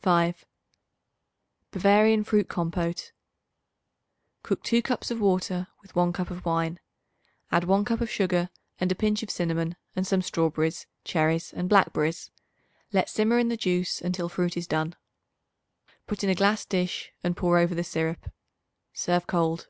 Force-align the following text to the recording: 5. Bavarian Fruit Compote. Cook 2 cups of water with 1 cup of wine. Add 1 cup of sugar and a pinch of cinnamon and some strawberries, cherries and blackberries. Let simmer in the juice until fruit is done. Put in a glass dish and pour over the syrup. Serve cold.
5. 0.00 0.44
Bavarian 1.70 2.24
Fruit 2.24 2.48
Compote. 2.48 3.12
Cook 4.42 4.60
2 4.64 4.82
cups 4.82 5.12
of 5.12 5.20
water 5.20 5.68
with 5.80 5.94
1 5.94 6.12
cup 6.12 6.32
of 6.32 6.44
wine. 6.44 6.80
Add 7.52 7.62
1 7.62 7.84
cup 7.84 8.00
of 8.00 8.10
sugar 8.10 8.50
and 8.80 8.90
a 8.90 8.96
pinch 8.96 9.22
of 9.22 9.30
cinnamon 9.30 9.76
and 9.94 10.04
some 10.04 10.20
strawberries, 10.20 10.88
cherries 11.04 11.52
and 11.52 11.68
blackberries. 11.68 12.32
Let 12.92 13.08
simmer 13.08 13.38
in 13.38 13.50
the 13.50 13.56
juice 13.56 14.00
until 14.02 14.28
fruit 14.28 14.56
is 14.56 14.66
done. 14.66 14.96
Put 16.08 16.24
in 16.24 16.30
a 16.30 16.34
glass 16.34 16.64
dish 16.66 17.12
and 17.22 17.36
pour 17.36 17.56
over 17.58 17.76
the 17.76 17.84
syrup. 17.84 18.32
Serve 18.92 19.28
cold. 19.28 19.68